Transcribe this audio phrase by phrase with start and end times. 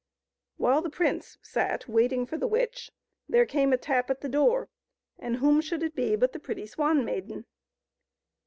[0.57, 2.91] While the prince sat waiting for the witch,
[3.29, 4.67] there came a tap at the door,
[5.19, 7.45] and whom should it be but the pretty Swan Maiden.